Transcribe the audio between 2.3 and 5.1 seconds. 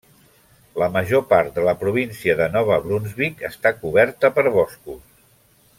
de Nova Brunsvic està coberta per boscos.